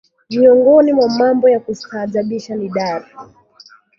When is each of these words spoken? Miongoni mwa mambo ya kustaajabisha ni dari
Miongoni 0.29 0.93
mwa 0.93 1.09
mambo 1.09 1.49
ya 1.49 1.59
kustaajabisha 1.59 2.55
ni 2.55 2.69
dari 2.69 3.05